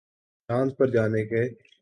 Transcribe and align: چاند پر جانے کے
چاند 0.49 0.71
پر 0.77 0.87
جانے 0.87 1.23
کے 1.25 1.43